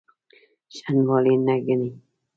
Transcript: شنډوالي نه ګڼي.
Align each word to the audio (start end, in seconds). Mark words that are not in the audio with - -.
شنډوالي 0.75 1.33
نه 1.45 1.55
ګڼي. 1.65 1.89